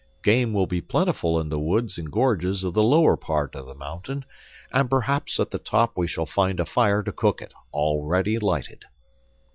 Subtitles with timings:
[0.23, 3.75] Game will be plentiful in the woods and gorges of the lower part of the
[3.75, 4.25] mountain,
[4.73, 8.85] and perhaps at the top we shall find a fire to cook it, already lighted."